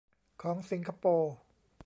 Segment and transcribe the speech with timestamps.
[0.41, 1.33] ของสิงคโปร์